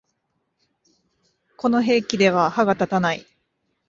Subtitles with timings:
[1.57, 3.27] この兵器では歯が立たない